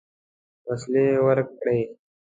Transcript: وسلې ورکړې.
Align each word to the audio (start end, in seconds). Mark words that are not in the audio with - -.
وسلې 0.67 1.05
ورکړې. 1.25 1.79